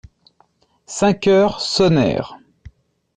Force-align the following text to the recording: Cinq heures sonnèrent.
Cinq 0.87 1.27
heures 1.27 1.61
sonnèrent. 1.61 2.39